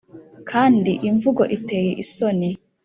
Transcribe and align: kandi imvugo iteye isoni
kandi 0.49 0.91
imvugo 1.09 1.43
iteye 1.57 1.91
isoni 2.03 2.49